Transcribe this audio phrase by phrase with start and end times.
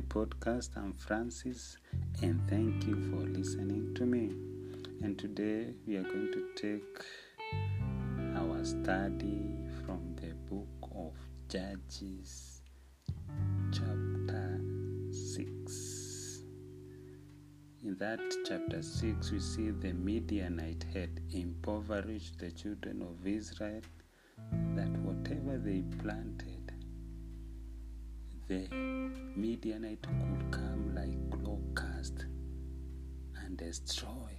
[0.00, 0.70] my podcast.
[0.76, 1.76] I'm Francis,
[2.22, 4.30] and thank you for listening to me.
[5.02, 7.04] And today we are going to take
[8.36, 11.12] our study from the book of
[11.48, 12.62] Judges,
[13.72, 14.60] chapter
[15.10, 16.42] 6.
[17.82, 23.82] In that chapter 6, we see the Midianite had impoverished the children of Israel,
[24.74, 26.49] that whatever they planted,
[28.50, 28.68] the
[29.36, 32.24] Midianite could come like locust
[33.44, 34.32] and destroy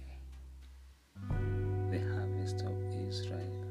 [1.90, 2.76] the harvest of
[3.08, 3.64] Israel.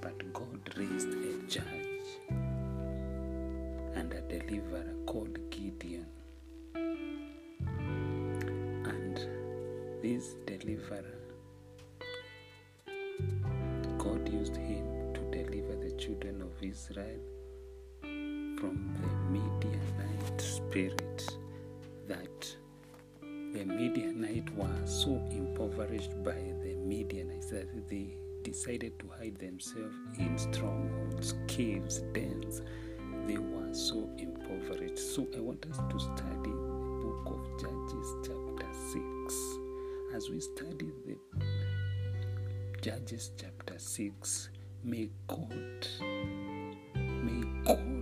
[0.00, 2.06] But God raised a judge
[3.94, 6.06] and a deliverer called Gideon.
[8.94, 9.16] And
[10.00, 11.18] this deliverer,
[13.98, 17.20] God used him to deliver the children of Israel
[18.62, 21.36] from the Midianite spirit
[22.06, 22.56] that
[23.20, 30.38] the Midianite were so impoverished by the Midianites that they decided to hide themselves in
[30.38, 32.62] strongholds, caves, dens.
[33.26, 35.00] They were so impoverished.
[35.12, 39.34] So I want us to study the book of Judges, chapter 6.
[40.14, 41.16] As we study the
[42.80, 44.50] Judges, chapter 6,
[44.84, 45.88] may God,
[46.94, 48.01] may God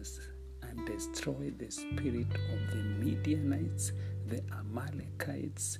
[0.00, 0.20] us
[0.62, 3.92] and destroy the spirit of the Midianites,
[4.26, 5.78] the Amalekites,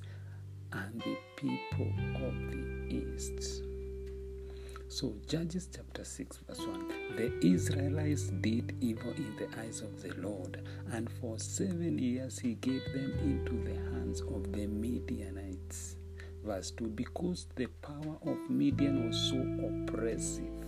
[0.71, 3.63] and the people of the east.
[4.87, 10.13] So, Judges chapter 6, verse 1 The Israelites did evil in the eyes of the
[10.15, 10.61] Lord,
[10.91, 15.95] and for seven years he gave them into the hands of the Midianites.
[16.43, 20.58] Verse 2 Because the power of Midian was so oppressive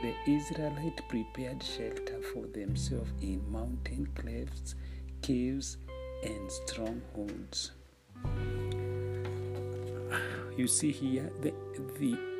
[0.00, 4.74] the Israelites prepared shelter for themselves in mountain clefts,
[5.22, 5.76] caves,
[6.22, 7.72] and strongholds.
[10.56, 11.52] You see here the
[11.98, 12.35] the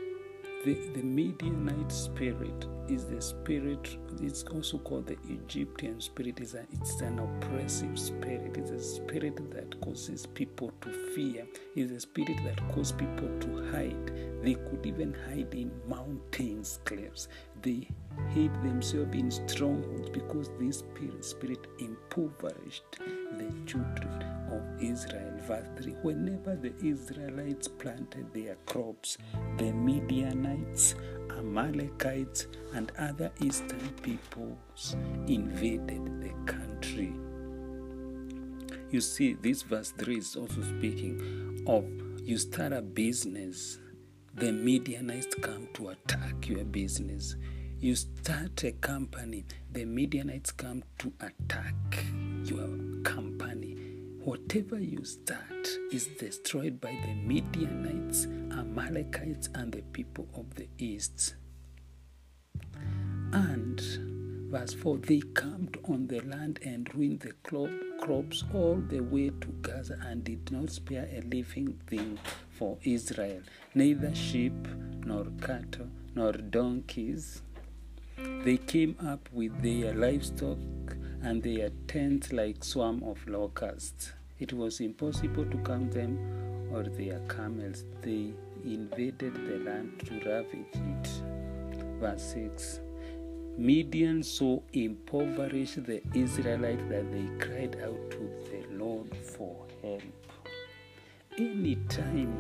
[0.67, 6.41] the, the Midianite spirit is the spirit, it's also called the Egyptian spirit.
[6.41, 8.57] It's, a, it's an oppressive spirit.
[8.57, 11.47] It's a spirit that causes people to fear.
[11.77, 14.43] It's a spirit that causes people to hide.
[14.43, 17.29] They could even hide in mountains, cliffs.
[17.63, 17.89] They
[18.31, 20.83] hid themselves in strongholds because this
[21.21, 22.99] spirit, impoverished
[23.33, 25.33] the children of Israel.
[25.47, 29.19] Verse 3 Whenever the Israelites planted their crops,
[29.59, 30.95] the Midianites,
[31.31, 37.13] Amalekites, and other eastern peoples invaded the country.
[38.91, 41.85] You see, this verse 3 is also speaking of
[42.23, 43.79] you start a business,
[44.35, 47.37] the Midianites come to attack your business.
[47.79, 51.75] You start a company, the Midianites come to attack
[52.45, 53.77] your company.
[54.25, 61.37] Whatever you start is destroyed by the Midianites, Amalekites, and the people of the east.
[63.33, 63.81] And
[64.51, 67.35] verse 4 they camped on the land and ruined the
[68.01, 72.19] crops all the way to Gaza and did not spare a living thing
[72.51, 73.43] for Israel,
[73.75, 74.67] neither sheep
[75.05, 77.43] nor cattle nor donkeys.
[78.17, 80.59] They came up with their livestock
[81.27, 84.13] and their tents like swarm of locusts.
[84.39, 86.13] It was impossible to count them
[86.73, 87.83] or their camels.
[88.01, 88.33] They
[88.65, 91.09] invaded the land to ravage it.
[92.01, 92.81] Verse 6
[93.59, 100.03] Midian so impoverished the Israelites that they cried out to the Lord for help.
[101.37, 102.35] Anytime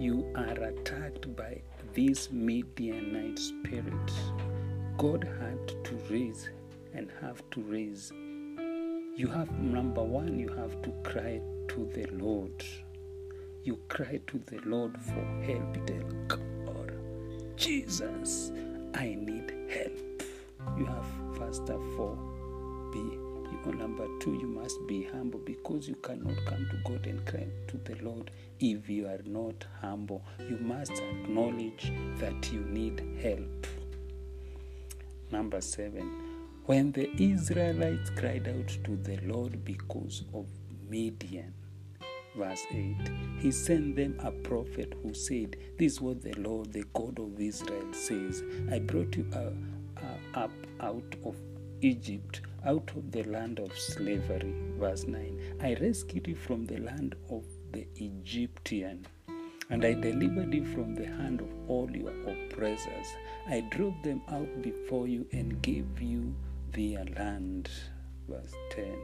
[0.00, 1.62] you are attacked by
[1.94, 4.10] this Midianite spirit,
[4.98, 6.48] God had to raise
[6.94, 8.12] and have to raise.
[9.16, 12.64] You have, number one, you have to cry to the Lord.
[13.64, 15.86] You cry to the Lord for help.
[15.86, 16.92] Tell God,
[17.56, 18.52] Jesus,
[18.94, 20.22] I need help.
[20.78, 21.06] You have
[21.36, 22.18] first of all
[22.92, 23.18] be
[23.64, 27.46] you number two you must be humble because you cannot come to God and cry
[27.68, 30.22] to the Lord if you are not humble.
[30.38, 33.66] You must acknowledge that you need help.
[35.30, 36.29] Number seven,
[36.70, 40.46] when the Israelites cried out to the Lord because of
[40.88, 41.52] Midian,
[42.36, 42.94] verse 8
[43.40, 47.40] he sent them a prophet who said this is what the lord the god of
[47.40, 49.50] israel says i brought you uh,
[50.00, 51.34] uh, up out of
[51.80, 57.16] egypt out of the land of slavery verse 9 i rescued you from the land
[57.30, 59.04] of the egyptian
[59.70, 63.06] and I delivered you from the hand of all your oppressors.
[63.48, 66.34] I drove them out before you and gave you
[66.72, 67.68] their land.
[68.28, 68.98] Verse 10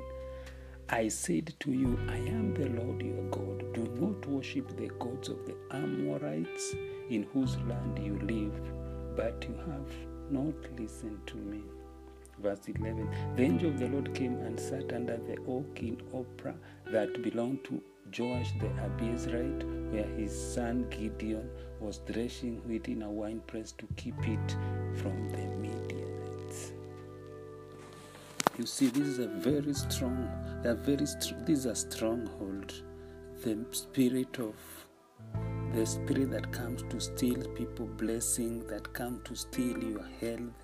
[0.89, 3.75] I said to you, I am the Lord your God.
[3.75, 6.75] Do not worship the gods of the Amorites
[7.11, 8.55] in whose land you live,
[9.17, 9.91] but you have
[10.31, 11.63] not listened to me.
[12.39, 16.55] Verse 11 The angel of the Lord came and sat under the oak in Ophrah
[16.93, 17.83] that belonged to
[18.17, 24.17] Joash the Abiezrite, where his son Gideon was threshing wheat in a winepress to keep
[24.29, 24.57] it
[24.95, 25.66] from the.
[28.59, 30.31] You see, this is a very strong,
[30.65, 32.73] a very this is a stronghold.
[33.43, 34.55] The spirit of
[35.75, 40.55] the spirit that comes to steal people blessing, that come to steal your health.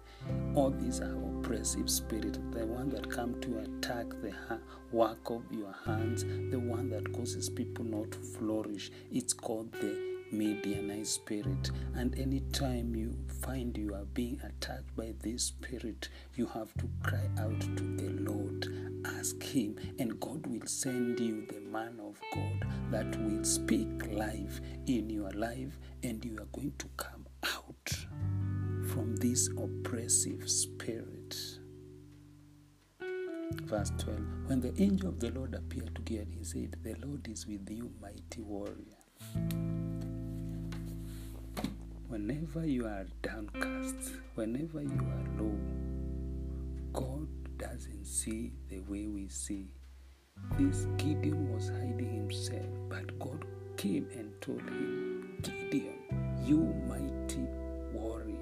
[0.55, 2.39] All these are oppressive spirits.
[2.53, 4.33] The one that come to attack the
[4.91, 8.91] work of your hands, the one that causes people not to flourish.
[9.11, 11.71] It's called the Midianite spirit.
[11.95, 17.29] And anytime you find you are being attacked by this spirit, you have to cry
[17.39, 18.67] out to the Lord.
[19.05, 24.61] Ask Him, and God will send you the man of God that will speak life
[24.87, 27.97] in your life, and you are going to come out
[28.89, 31.37] from this oppressive spirit.
[33.65, 37.29] Verse 12 When the angel of the Lord appeared to Gideon, he said, The Lord
[37.29, 39.92] is with you, mighty warrior.
[42.13, 45.59] Whenever you are downcast, whenever you are low,
[46.93, 47.27] God
[47.57, 49.69] doesn't see the way we see.
[50.59, 53.47] This Gideon was hiding himself, but God
[53.79, 55.95] came and told him, Gideon,
[56.45, 57.49] you mighty
[57.95, 58.37] warrior.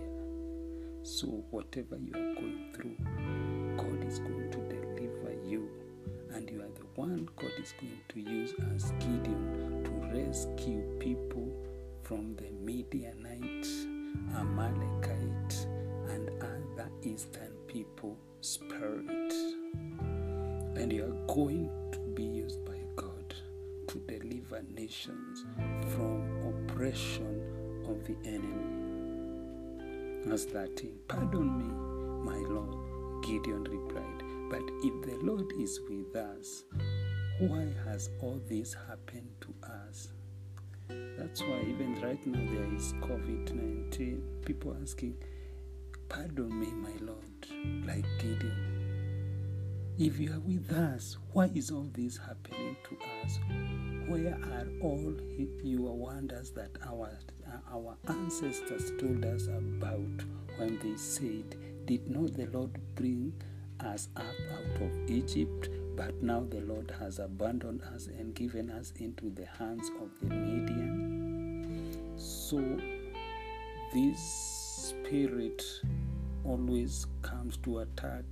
[1.05, 2.97] So, whatever you are going through,
[3.77, 5.71] God is going to deliver you.
[6.35, 11.57] And you are the one God is going to use as Gideon to rescue people
[12.03, 12.51] from the
[14.37, 15.67] Amalekite,
[16.09, 19.33] and other eastern people spirit.
[20.77, 23.35] And you are going to be used by God
[23.89, 25.45] to deliver nations
[25.95, 27.43] from oppression
[27.89, 28.81] of the enemy.
[30.27, 36.65] Verse 13 Pardon me, my Lord, Gideon replied, but if the Lord is with us,
[37.39, 40.09] why has all this happened to us?
[41.19, 44.23] That's why even right now there is COVID 19.
[44.45, 45.17] People asking,
[46.09, 48.81] Pardon me, my Lord, like Gideon.
[49.99, 53.39] If you are with us, why is all this happening to us?
[54.09, 55.15] Where are all
[55.63, 57.11] your wonders that our,
[57.71, 60.25] our ancestors told us about
[60.57, 63.35] when they said, Did not the Lord bring
[63.81, 65.69] us up out of Egypt?
[65.97, 70.35] But now the Lord has abandoned us and given us into the hands of the
[70.35, 72.17] Midian.
[72.17, 72.59] So
[73.93, 75.63] this spirit
[76.45, 78.25] always comes to attack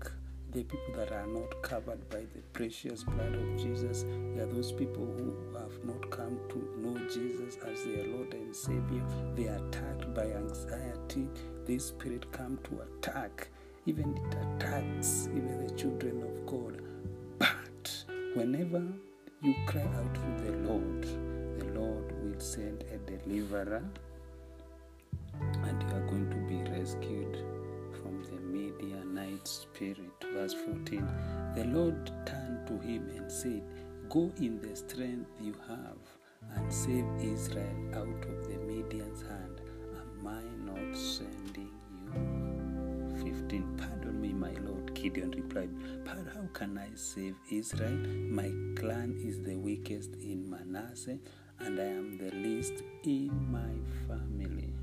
[0.53, 4.05] the people that are not covered by the precious blood of Jesus.
[4.35, 8.57] They are those people who have not come to know Jesus as their Lord and
[8.57, 9.05] Savior.
[9.35, 11.29] They are attacked by anxiety.
[11.67, 13.49] This spirit comes to attack.
[13.85, 16.81] Even it attacks even the children of God
[18.35, 18.83] Whenever
[19.43, 21.03] you cry out to the Lord,
[21.59, 23.83] the Lord will send a deliverer
[25.41, 27.39] and you are going to be rescued
[28.03, 30.13] from the Midianite spirit.
[30.35, 31.09] Verse 14
[31.55, 33.63] The Lord turned to him and said,
[34.11, 35.97] Go in the strength you have
[36.55, 39.63] and save Israel out of the Midian's hand.
[39.97, 41.68] Am I not sending
[45.09, 45.71] Gideon replied,
[46.05, 47.97] But how can I save Israel?
[48.29, 51.19] My clan is the weakest in Manasseh,
[51.61, 53.73] and I am the least in my
[54.07, 54.75] family.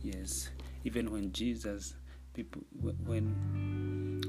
[0.00, 0.50] Yes,
[0.84, 1.96] even when Jesus,
[2.34, 2.62] people,
[3.04, 3.34] when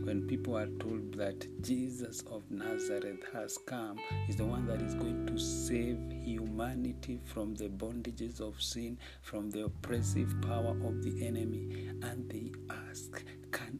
[0.04, 4.96] when people are told that Jesus of Nazareth has come, is the one that is
[4.96, 11.24] going to save humanity from the bondages of sin, from the oppressive power of the
[11.24, 12.52] enemy, and they
[12.90, 13.80] ask, Can?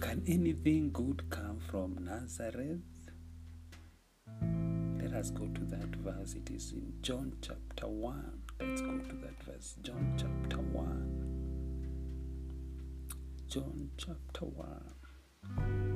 [0.00, 2.80] Can anything good come from Nazareth?
[5.00, 6.34] Let us go to that verse.
[6.34, 8.42] It is in John chapter 1.
[8.60, 9.74] Let's go to that verse.
[9.82, 11.24] John chapter 1.
[13.48, 15.87] John chapter 1.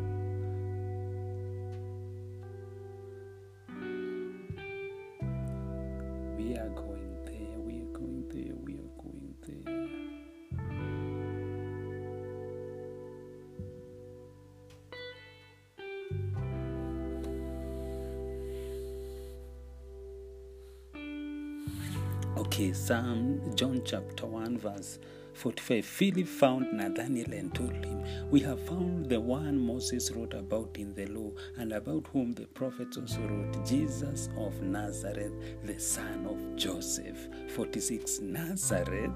[22.72, 24.98] Okay, Psalm John chapter 1 verse
[25.34, 30.78] 45 Philip found Nathanael and told him, We have found the one Moses wrote about
[30.78, 35.32] in the law, and about whom the prophets also wrote, Jesus of Nazareth,
[35.64, 37.18] the son of Joseph.
[37.54, 39.12] 46 Nazareth,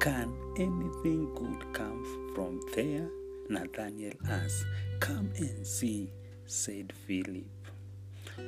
[0.00, 3.08] can anything good come from there?
[3.48, 4.66] Nathanael asked.
[5.00, 6.10] Come and see,
[6.44, 7.46] said Philip.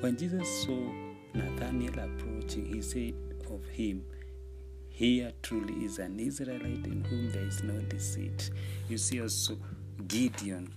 [0.01, 0.93] When Jesus saw
[1.33, 3.15] Nathanael approaching, he said
[3.61, 4.05] of him,
[4.89, 8.51] Here truly is an Israelite in whom there is no deceit.
[8.89, 9.57] You see also
[10.07, 10.73] Gideon,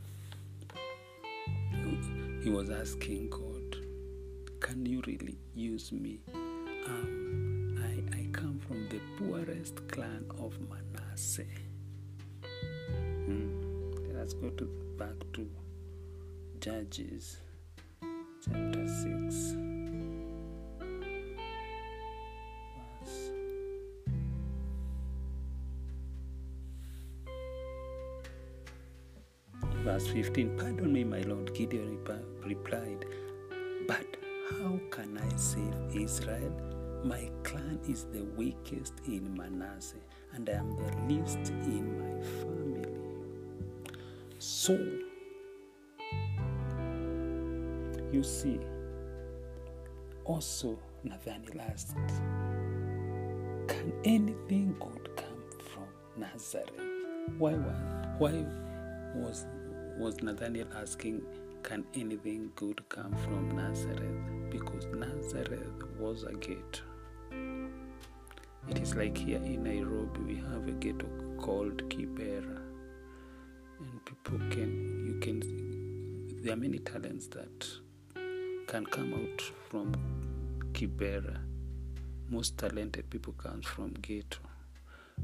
[2.44, 3.78] he was asking God,
[4.60, 6.20] Can you really use me?
[6.86, 11.44] Um, I, I come from the poorest clan of Manasseh.
[13.26, 13.92] Hmm.
[14.14, 14.66] Let's go to
[14.98, 15.50] back to
[16.60, 17.38] Judges
[18.46, 19.73] chapter 6.
[30.04, 31.98] Verse 15 Pardon me, my Lord, Gideon
[32.46, 33.06] replied,
[33.88, 34.18] But
[34.52, 36.52] how can I save Israel?
[37.06, 42.90] My clan is the weakest in Manasseh, and I am the least in my family.
[44.40, 44.74] So,
[48.12, 48.60] you see,
[50.26, 51.96] also Nathanael asked,
[53.70, 56.72] Can anything good come from Nazareth?
[57.38, 57.54] Why,
[58.18, 58.46] why
[59.16, 59.46] was
[59.98, 61.22] was Nathaniel asking,
[61.62, 64.50] Can anything good come from Nazareth?
[64.50, 66.82] Because Nazareth was a gate.
[68.70, 71.08] It is like here in Nairobi, we have a ghetto
[71.38, 72.62] called Kibera.
[73.80, 77.68] And people can, you can, there are many talents that
[78.68, 79.94] can come out from
[80.72, 81.38] Kibera.
[82.30, 84.40] Most talented people comes from ghetto.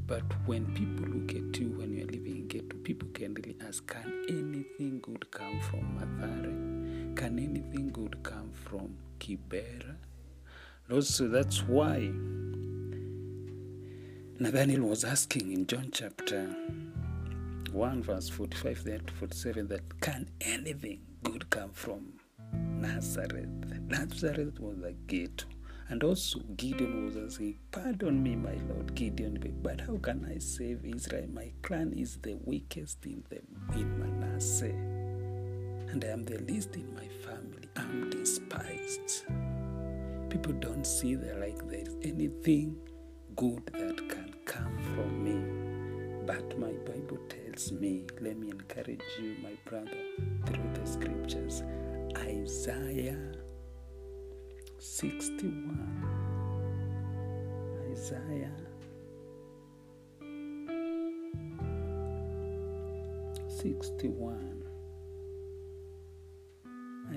[0.09, 3.85] But when people look at you when you're living in ghetto, people can really ask,
[3.85, 7.15] can anything good come from Mathare?
[7.15, 9.97] Can anything good come from Kibera?
[10.87, 12.11] And also, that's why
[14.39, 16.55] Nathaniel was asking in John chapter
[17.71, 22.13] 1, verse 45 there to 47, that can anything good come from
[22.51, 23.47] Nazareth?
[23.87, 25.45] Nazareth was a ghetto.
[25.89, 30.85] And also, Gideon was asking, Pardon me, my Lord, Gideon, but how can I save
[30.85, 31.27] Israel?
[31.33, 33.41] My clan is the weakest in, the,
[33.73, 34.67] in Manasseh,
[35.91, 37.67] and I am the least in my family.
[37.75, 39.25] I'm despised.
[40.29, 42.77] People don't see that like there's anything
[43.35, 46.25] good that can come from me.
[46.27, 49.97] But my Bible tells me, let me encourage you, my brother,
[50.45, 51.63] through the scriptures.
[52.15, 53.17] Isaiah
[54.79, 55.77] 61.
[57.91, 58.55] Isaiah
[63.49, 64.63] 61.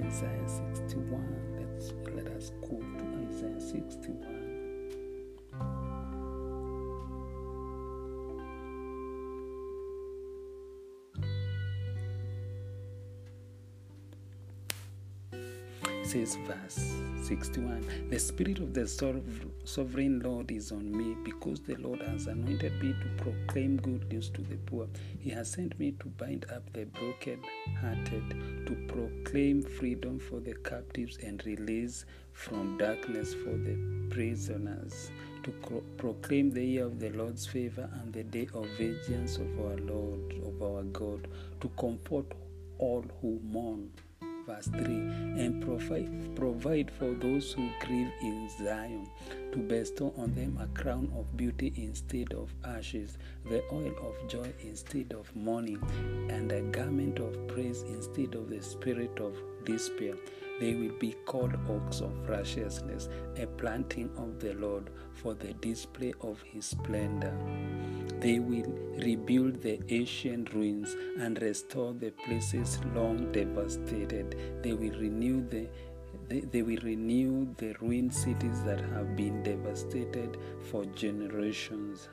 [0.05, 1.23] Isaiah 61.
[1.57, 4.42] Let's let us go to Isaiah 61.
[16.13, 16.93] Says, verse
[17.27, 18.87] 61 The Spirit of the
[19.65, 24.29] Sovereign Lord is on me because the Lord has anointed me to proclaim good news
[24.31, 24.89] to the poor.
[25.21, 31.17] He has sent me to bind up the broken-hearted, to proclaim freedom for the captives
[31.23, 32.05] and release
[32.35, 33.79] from darkness for the
[34.11, 35.11] prisoners,
[35.45, 39.49] to cro- proclaim the year of the Lord's favor and the day of vengeance of
[39.61, 41.27] our Lord, of our God,
[41.63, 42.27] to comfort
[42.77, 43.89] all who mourn
[44.53, 44.95] verse 3
[45.43, 49.09] and provide, provide for those who grieve in Zion,
[49.53, 53.19] to bestow on them a crown of beauty instead of ashes,
[53.49, 55.81] the oil of joy instead of mourning,
[56.31, 60.15] and a garment of praise instead of the spirit of despair.
[60.63, 66.13] They will be called oaks of righteousness, a planting of the Lord for the display
[66.21, 67.37] of his splendor.
[68.21, 68.73] They will
[69.05, 74.63] rebuild the ancient ruins and restore the places long devastated.
[74.63, 75.67] They will renew the
[76.29, 80.39] they, they will renew the ruined cities that have been devastated
[80.71, 82.09] for generations.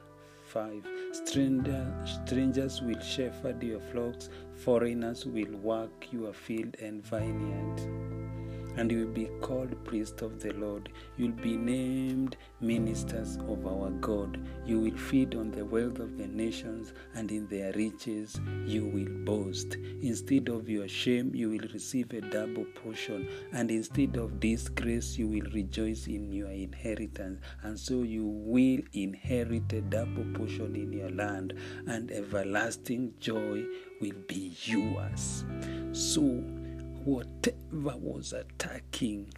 [0.45, 0.87] 5.
[1.11, 1.85] Stranger,
[2.25, 8.09] strangers will shepherd your flocks, foreigners will work your field and vineyard.
[8.79, 10.87] And you will be called priest of the Lord.
[11.17, 14.39] You'll be named ministers of our God.
[14.65, 19.09] You will feed on the wealth of the nations, and in their riches you will
[19.25, 19.75] boast.
[20.01, 25.27] Instead of your shame, you will receive a double portion, and instead of disgrace, you
[25.27, 27.41] will rejoice in your inheritance.
[27.63, 31.53] And so you will inherit a double portion in your land,
[31.85, 33.65] and everlasting joy
[33.99, 35.43] will be yours.
[35.91, 36.41] So,
[37.05, 39.33] whatever was attacking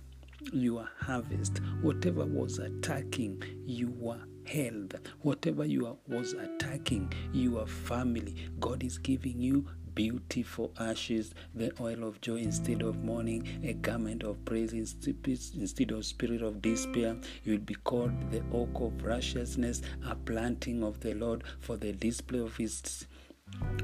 [0.51, 8.98] your harvest, whatever was attacking your health, whatever you was attacking your family, God is
[8.98, 14.44] giving you beauty for ashes, the oil of joy instead of mourning, a garment of
[14.46, 17.18] praise instead of spirit of despair.
[17.44, 21.91] You will be called the oak of righteousness, a planting of the Lord for the
[21.91, 23.06] display of his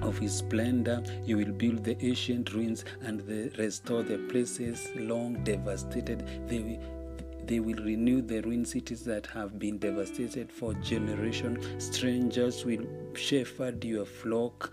[0.02, 1.04] of his splendor.
[1.26, 3.22] You will build the ancient ruins and
[3.58, 6.48] restore the places long devastated.
[6.48, 6.80] They
[7.46, 11.66] they will renew the ruined cities that have been devastated for generations.
[11.82, 12.86] Strangers will
[13.18, 14.72] shepherd your flock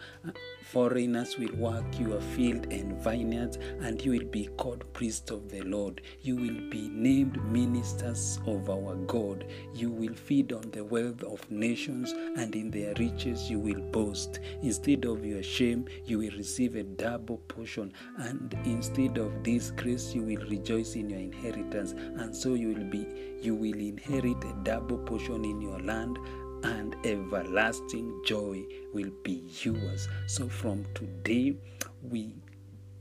[0.74, 5.60] Foreigners will work your field and vineyards, and you will be called priest of the
[5.60, 6.00] Lord.
[6.22, 9.44] You will be named ministers of our God.
[9.72, 14.40] You will feed on the wealth of nations, and in their riches you will boast.
[14.62, 20.22] Instead of your shame, you will receive a double portion, and instead of disgrace, you
[20.22, 21.92] will rejoice in your inheritance.
[21.92, 23.06] And so you will be
[23.42, 26.18] you will inherit a double portion in your land
[26.64, 30.08] and everlasting joy will be yours.
[30.26, 31.56] So from today,
[32.02, 32.34] we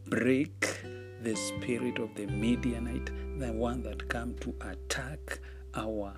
[0.08, 0.82] break
[1.22, 5.40] the spirit of the Midianite, the one that come to attack
[5.76, 6.14] our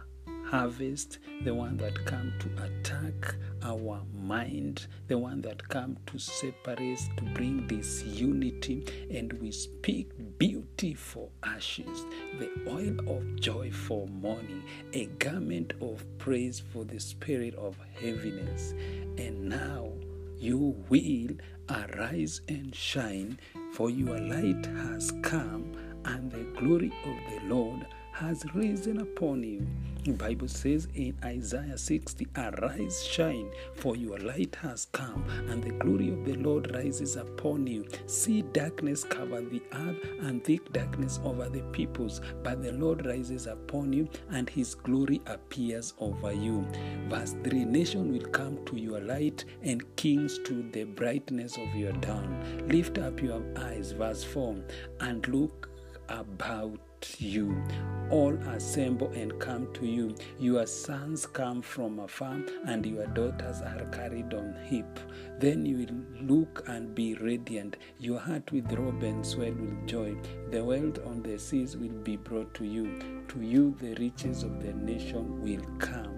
[0.56, 7.10] harvest, the one that come to attack our mind, the one that come to separate,
[7.18, 12.06] to bring this unity, and we speak beauty for ashes,
[12.40, 18.72] the oil of joy for mourning, a garment of praise for the spirit of heaviness.
[19.18, 19.90] And now
[20.38, 21.36] you will
[21.70, 23.38] arise and shine,
[23.74, 25.74] for your light has come,
[26.06, 27.86] and the glory of the Lord
[28.16, 29.68] has risen upon you.
[30.06, 35.72] The Bible says in Isaiah 60, Arise, shine, for your light has come, and the
[35.72, 37.86] glory of the Lord rises upon you.
[38.06, 43.48] See darkness cover the earth, and thick darkness over the peoples, but the Lord rises
[43.48, 46.66] upon you, and his glory appears over you.
[47.10, 51.94] Verse 3 Nation will come to your light, and kings to the brightness of your
[51.94, 52.68] dawn.
[52.68, 54.56] Lift up your eyes, verse 4,
[55.02, 55.70] and look
[56.10, 56.80] about
[57.20, 57.64] you.
[58.12, 60.16] All assemble and come to you.
[60.38, 65.00] Your sons come from afar, and your daughters are carried on hip.
[65.40, 67.78] Then you will look and be radiant.
[68.00, 70.16] Your heart throb and swell with joy.
[70.52, 73.00] The wealth on the seas will be brought to you.
[73.30, 76.14] To you, the riches of the nation will come.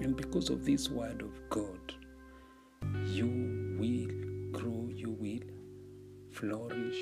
[0.00, 1.94] And because of this word of God,
[3.06, 5.40] you will grow, you will
[6.32, 6.98] flourish,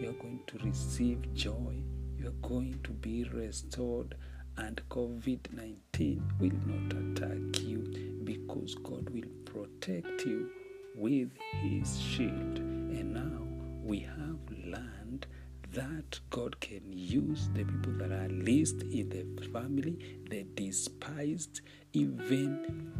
[0.00, 1.82] you are going to receive joy
[2.28, 4.14] are going to be restored
[4.58, 7.78] and COVID 19 will not attack you
[8.22, 10.50] because God will protect you
[10.94, 11.30] with
[11.62, 12.58] His shield.
[12.58, 13.46] And now
[13.82, 15.26] we have learned
[15.72, 21.62] that God can use the people that are least in the family, the despised,
[21.94, 22.92] even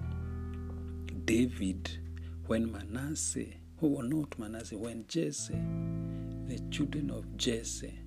[1.27, 1.99] David,
[2.47, 5.59] when Manasseh, who were not Manasseh, when Jesse,
[6.47, 7.99] the children of Jesse,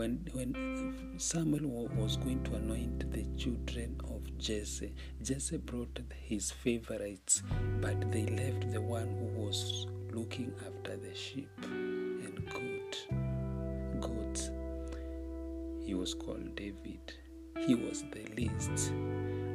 [0.00, 7.42] when when Samuel was going to anoint the children of Jesse, Jesse brought his favorites,
[7.82, 13.08] but they left the one who was looking after the sheep and goat,
[14.00, 14.50] goats.
[15.84, 17.12] He was called David.
[17.58, 18.92] He was the least.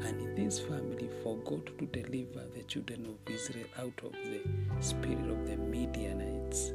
[0.05, 4.41] And this family, forgot to deliver the children of Israel out of the
[4.79, 6.71] spirit of the Midianites,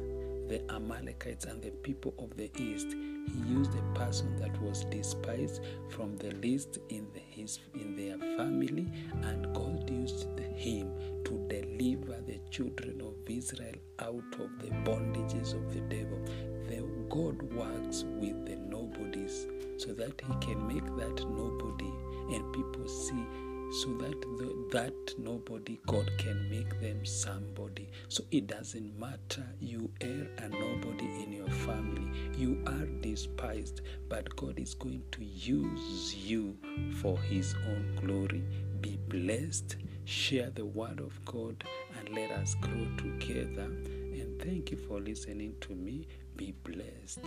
[0.51, 5.61] the Amalekites, and the people of the east, he used a person that was despised
[5.87, 8.85] from the least in, the, his, in their family,
[9.23, 10.91] and God used him
[11.23, 16.19] to deliver the children of Israel out of the bondages of the devil.
[16.67, 21.93] The God works with the nobodies so that he can make that nobody
[22.35, 23.25] and people see
[23.71, 27.89] so that the, that nobody God can make them somebody.
[28.09, 32.05] So it doesn't matter you are a nobody in your family.
[32.37, 36.57] You are despised, but God is going to use you
[37.01, 38.43] for his own glory.
[38.81, 41.63] Be blessed, share the word of God
[41.97, 43.63] and let us grow together.
[43.63, 46.07] And thank you for listening to me.
[46.35, 47.25] Be blessed.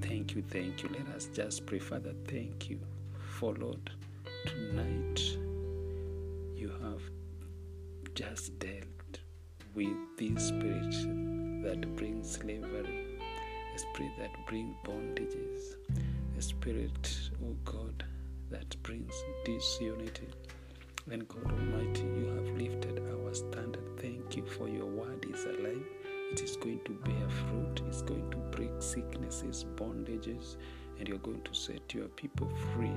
[0.00, 0.88] Thank you, thank you.
[0.90, 2.14] Let us just pray, Father.
[2.26, 2.78] Thank you
[3.18, 3.90] for Lord.
[4.46, 5.38] Tonight,
[6.54, 7.00] you have
[8.14, 9.18] just dealt
[9.74, 10.94] with this spirit
[11.64, 13.18] that brings slavery,
[13.74, 15.76] a spirit that brings bondages,
[16.38, 18.04] a spirit, oh God,
[18.50, 20.28] that brings disunity.
[21.10, 23.98] And God Almighty, you have lifted our standard.
[23.98, 25.84] Thank you for your word is alive.
[26.32, 27.82] It is going to bear fruit.
[27.88, 30.56] It's going to break sicknesses, bondages,
[30.98, 32.92] and you're going to set your people free.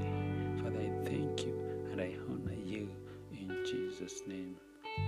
[0.77, 1.57] I thank you
[1.91, 2.89] and I honor you
[3.31, 4.55] in Jesus' name.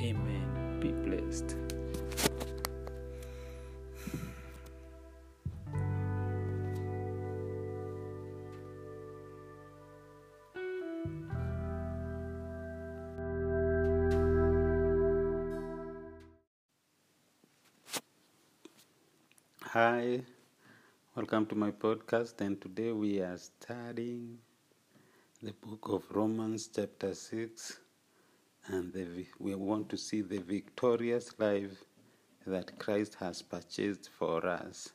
[0.02, 0.80] Amen.
[0.80, 1.56] Be blessed.
[19.62, 20.22] Hi,
[21.16, 22.42] welcome to my podcast.
[22.42, 24.40] And today we are studying
[25.42, 27.80] the book of Romans, chapter 6.
[28.68, 31.86] And the, we want to see the victorious life
[32.46, 34.90] that Christ has purchased for us.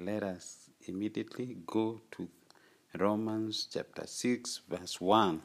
[0.00, 2.28] Let us immediately go to
[2.98, 5.40] Romans, chapter 6, verse 1.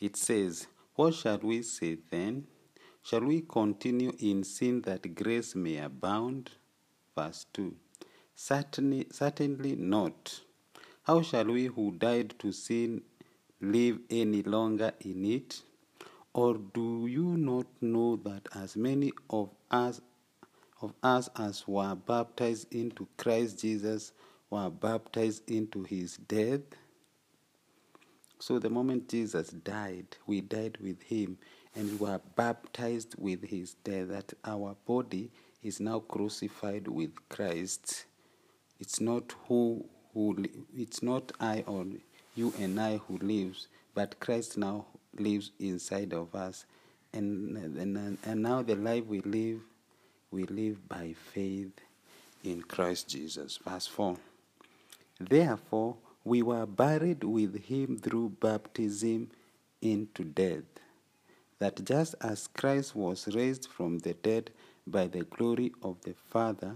[0.00, 2.48] It says, What shall we say then?
[3.04, 6.50] Shall we continue in sin that grace may abound?
[7.16, 7.72] Verse 2.
[8.34, 10.40] Certainly, certainly not.
[11.04, 13.02] How shall we who died to sin
[13.60, 15.62] live any longer in it?
[16.32, 20.00] Or do you not know that as many of us
[20.82, 24.12] of us as were baptized into Christ Jesus
[24.48, 26.60] were baptized into his death?
[28.38, 31.36] So the moment Jesus died, we died with him
[31.74, 35.30] and we were baptized with his death, that our body
[35.62, 38.06] is now crucified with Christ.
[38.78, 40.44] It's not who who
[40.74, 41.84] it's not I or
[42.34, 44.86] you and I who lives, but Christ now
[45.18, 46.64] lives inside of us,
[47.12, 49.60] and and, and now the life we live,
[50.30, 51.72] we live by faith
[52.44, 53.58] in Christ Jesus.
[53.64, 54.16] Verse four.
[55.18, 59.30] Therefore, we were buried with him through baptism
[59.82, 60.64] into death,
[61.58, 64.50] that just as Christ was raised from the dead
[64.86, 66.74] by the glory of the Father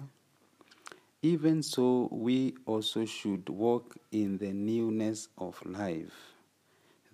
[1.25, 6.35] even so, we also should walk in the newness of life,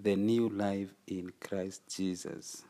[0.00, 2.64] the new life in Christ Jesus.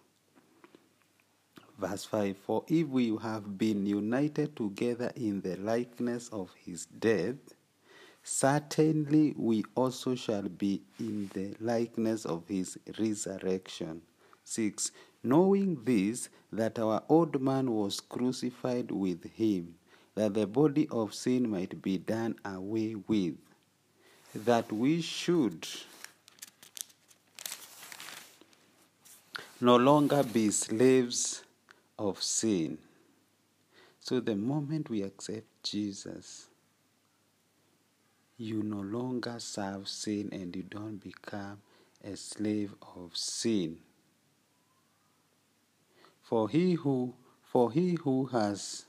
[1.79, 7.38] Verse 5 For if we have been united together in the likeness of his death,
[8.22, 14.03] certainly we also shall be in the likeness of his resurrection.
[14.44, 14.92] 6.
[15.22, 19.76] Knowing this, that our old man was crucified with him
[20.14, 23.36] that the body of sin might be done away with,
[24.34, 25.66] that we should
[29.60, 31.42] no longer be slaves
[31.98, 32.78] of sin.
[34.00, 36.48] So the moment we accept Jesus,
[38.38, 41.60] you no longer serve sin and you don't become
[42.02, 43.78] a slave of sin.
[46.22, 48.84] For he who for he who has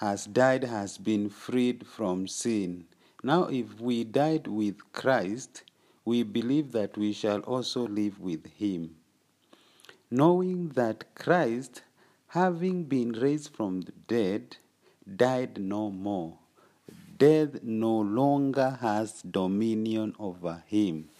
[0.00, 2.86] has died has been freed from sin.
[3.22, 5.62] Now, if we died with Christ,
[6.06, 8.96] we believe that we shall also live with him.
[10.10, 11.82] Knowing that Christ,
[12.28, 14.56] having been raised from the dead,
[15.16, 16.38] died no more.
[17.18, 21.10] Death no longer has dominion over him.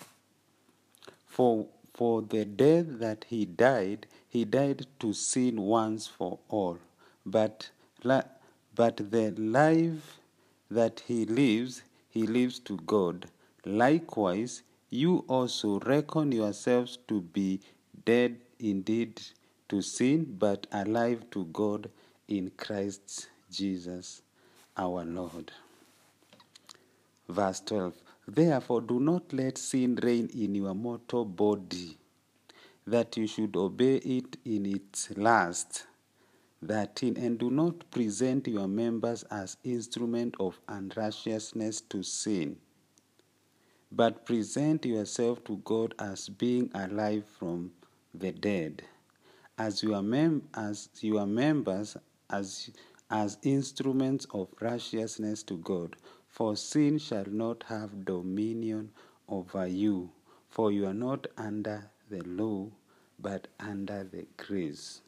[1.27, 6.79] For, for the death that he died, he died to sin once for all.
[7.27, 7.69] But
[8.75, 10.19] but the life
[10.71, 13.27] that he lives, he lives to God.
[13.65, 17.61] Likewise, you also reckon yourselves to be
[18.05, 19.21] dead indeed
[19.69, 21.91] to sin, but alive to God
[22.29, 24.23] in Christ Jesus
[24.77, 25.53] our Lord.
[27.29, 27.95] Verse 12
[28.27, 31.97] Therefore, do not let sin reign in your mortal body,
[32.87, 35.87] that you should obey it in its lust
[36.67, 42.57] 13 and do not present your members as instrument of unrighteousness to sin
[43.93, 47.73] but present yourself to God as being alive from
[48.15, 48.83] the dead
[49.59, 51.97] as your mem- as your members
[52.31, 52.71] as
[53.11, 55.97] as instruments of righteousness to God.
[56.29, 58.91] For sin shall not have dominion
[59.29, 60.11] over you
[60.49, 62.69] for you are not under the law
[63.19, 65.03] but under the grace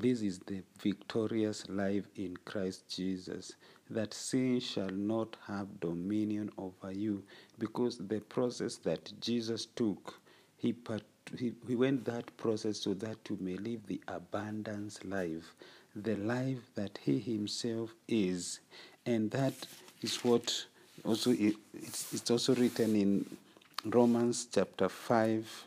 [0.00, 3.54] this is the victorious life in Christ Jesus.
[3.90, 7.22] that sin shall not have dominion over you.
[7.58, 10.20] Because the process that Jesus took,
[10.56, 11.02] he, part,
[11.36, 15.54] he, he went that process so that you may live the abundance life,
[15.94, 18.60] the life that he himself is.
[19.04, 19.54] And that
[20.02, 20.66] is what
[21.04, 23.36] also it's, it's also written in
[23.84, 25.64] Romans chapter 5.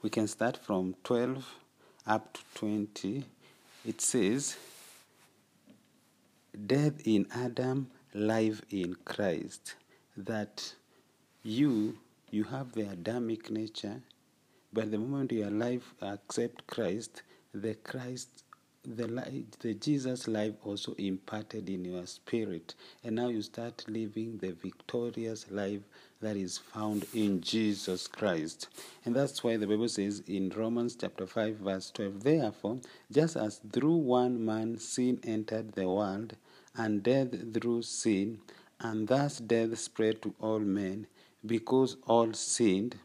[0.00, 1.44] We can start from 12
[2.08, 3.24] up to 20.
[3.86, 4.56] It says,
[6.66, 9.74] Death in Adam, life in Christ.
[10.16, 10.74] That
[11.44, 11.98] you
[12.30, 14.02] you have the Adamic nature,
[14.72, 17.22] but the moment you are alive, accept Christ,
[17.54, 18.28] the Christ
[18.84, 22.74] the, the Jesus life also imparted in your spirit.
[23.04, 25.82] And now you start living the victorious life
[26.20, 28.68] that is found in Jesus Christ.
[29.04, 33.60] And that's why the Bible says in Romans chapter 5, verse 12, Therefore, just as
[33.72, 36.34] through one man sin entered the world,
[36.74, 38.40] and death through sin,
[38.80, 41.06] and thus death spread to all men,
[41.46, 42.96] because all sinned.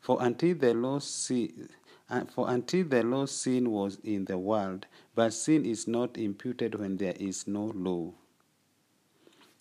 [0.00, 1.68] For until the law sin,
[2.08, 6.74] uh, for until the law sin was in the world, but sin is not imputed
[6.76, 8.12] when there is no law.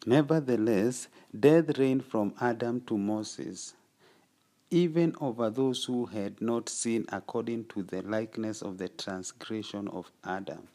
[0.06, 3.74] Nevertheless, death reigned from Adam to Moses,
[4.70, 10.12] even over those who had not sinned according to the likeness of the transgression of
[10.24, 10.68] Adam,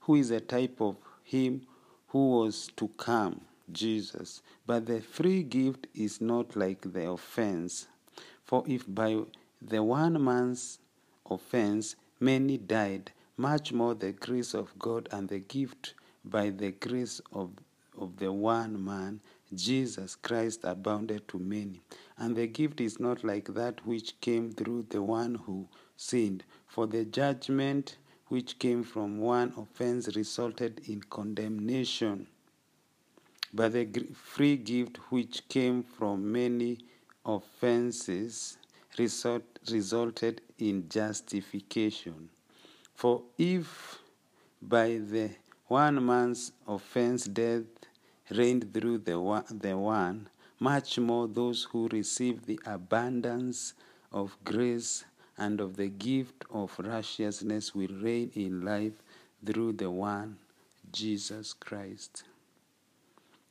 [0.00, 1.66] who is a type of him
[2.08, 3.40] who was to come,
[3.72, 4.42] Jesus.
[4.66, 7.88] But the free gift is not like the offense.
[8.44, 9.20] For if by
[9.60, 10.78] the one man's
[11.28, 17.20] offense many died, much more the grace of God and the gift by the grace
[17.32, 17.50] of,
[18.00, 19.20] of the one man,
[19.54, 21.80] Jesus Christ, abounded to many.
[22.16, 26.44] And the gift is not like that which came through the one who sinned.
[26.66, 32.26] For the judgment which came from one offense resulted in condemnation.
[33.52, 36.78] But the free gift which came from many
[37.24, 38.56] offenses
[38.98, 42.30] result, resulted in justification.
[42.94, 43.98] For if
[44.62, 45.30] by the
[45.66, 47.64] one man's offense death
[48.30, 53.74] reigned through the one, the one, much more those who receive the abundance
[54.12, 55.04] of grace
[55.38, 59.02] and of the gift of righteousness will reign in life
[59.44, 60.36] through the one,
[60.92, 62.24] Jesus Christ.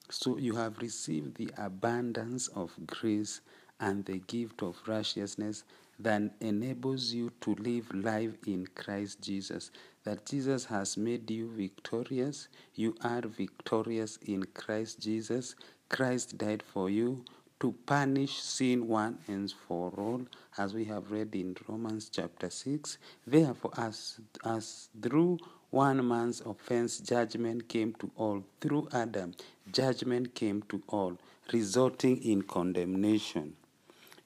[0.09, 3.41] So you have received the abundance of grace
[3.79, 5.63] and the gift of righteousness
[5.99, 9.71] that enables you to live life in Christ Jesus.
[10.03, 12.47] That Jesus has made you victorious.
[12.75, 15.55] You are victorious in Christ Jesus.
[15.89, 17.25] Christ died for you
[17.59, 20.21] to punish sin one and for all,
[20.57, 22.97] as we have read in Romans chapter 6.
[23.27, 28.43] Therefore, as, as through one man's offense, judgment came to all.
[28.61, 29.33] Through Adam,
[29.71, 31.17] judgment came to all,
[31.51, 33.55] resulting in condemnation.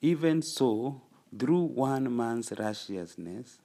[0.01, 1.01] Even so,
[1.37, 3.59] through one man's righteousness,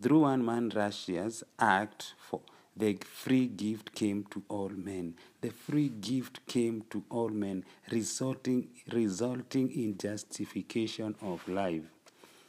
[0.00, 2.40] through one man's righteous act for
[2.76, 5.14] the free gift came to all men.
[5.42, 11.84] The free gift came to all men, resulting, resulting in justification of life.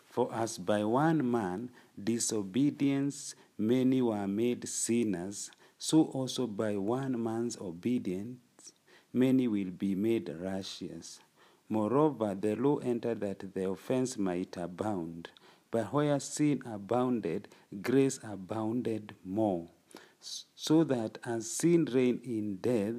[0.09, 7.57] For as by one man disobedience many were made sinners, so also by one man's
[7.57, 8.37] obedience
[9.11, 11.19] many will be made righteous.
[11.69, 15.30] Moreover, the law entered that the offense might abound.
[15.71, 17.47] But where sin abounded,
[17.82, 19.67] grace abounded more.
[20.19, 22.95] So that as sin reigned in death,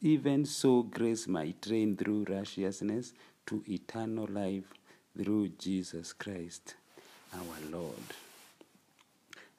[0.00, 3.14] even so grace might reign through righteousness
[3.46, 4.72] to eternal life
[5.16, 6.74] through Jesus Christ
[7.34, 7.94] our Lord.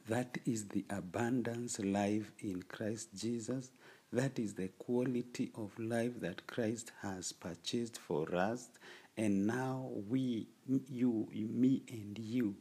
[0.08, 3.72] That is the abundance life in Christ Jesus
[4.12, 8.70] that is the quality of life that Christ has purchased for us.
[9.18, 10.48] And now we,
[10.90, 12.56] you, me, and you,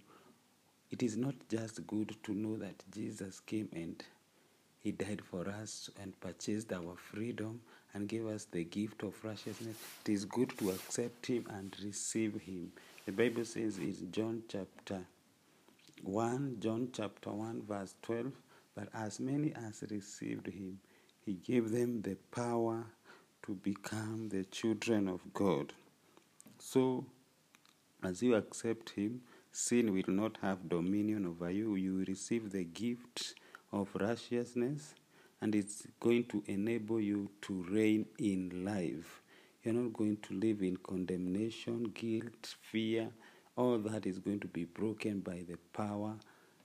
[0.90, 4.02] it is not just good to know that Jesus came and
[4.80, 7.60] he died for us and purchased our freedom
[7.94, 9.76] and gave us the gift of righteousness.
[10.04, 12.72] It is good to accept him and receive him.
[13.06, 15.00] The Bible says in John chapter
[16.02, 18.32] 1, John chapter 1, verse 12,
[18.74, 20.78] but as many as received him,
[21.28, 22.86] he gave them the power
[23.42, 25.74] to become the children of God.
[26.58, 27.04] So,
[28.02, 29.20] as you accept Him,
[29.52, 31.74] sin will not have dominion over you.
[31.74, 33.34] You receive the gift
[33.70, 34.94] of righteousness,
[35.42, 39.20] and it's going to enable you to reign in life.
[39.62, 43.10] You're not going to live in condemnation, guilt, fear.
[43.54, 46.14] All that is going to be broken by the power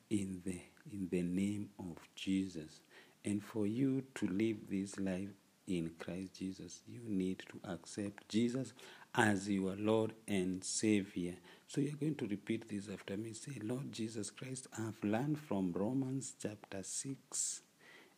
[0.09, 2.79] in the in the name of Jesus.
[3.25, 5.29] And for you to live this life
[5.67, 8.73] in Christ Jesus, you need to accept Jesus
[9.15, 11.35] as your Lord and Savior.
[11.67, 13.33] So you're going to repeat this after me.
[13.33, 17.61] Say, Lord Jesus Christ, I've learned from Romans chapter 6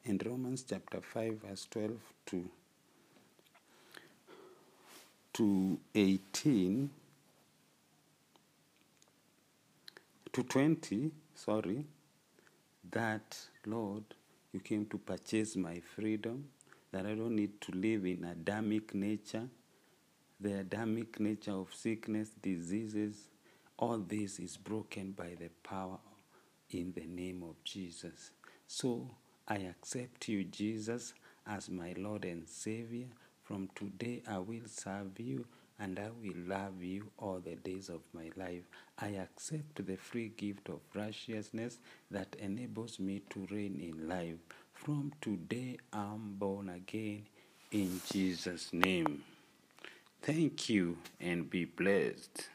[0.06, 1.92] and Romans chapter 5, verse 12
[2.28, 2.50] to,
[5.34, 6.90] to 18
[10.34, 11.86] to 20, sorry,
[12.92, 14.04] that, Lord,
[14.56, 16.46] you came to purchase my freedom,
[16.94, 19.50] that I don't need to live in Adamic nature,
[20.40, 23.28] the Adamic nature of sickness, diseases.
[23.78, 25.98] All this is broken by the power
[26.70, 28.32] in the name of Jesus.
[28.66, 29.10] So
[29.46, 31.14] I accept you, Jesus,
[31.46, 33.08] as my Lord and Savior.
[33.44, 35.46] From today, I will serve you
[35.80, 38.64] and I will love you all the days of my life.
[39.00, 41.80] I accept the free gift of righteousness
[42.12, 44.38] that enables me to reign in life.
[44.74, 47.26] From today, I'm born again
[47.72, 49.24] in Jesus' name.
[50.22, 52.50] Thank you and be blessed.